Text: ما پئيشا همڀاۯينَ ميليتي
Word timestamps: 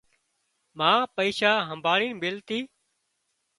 ما 0.77 0.91
پئيشا 1.15 1.51
همڀاۯينَ 1.69 2.13
ميليتي 2.21 2.59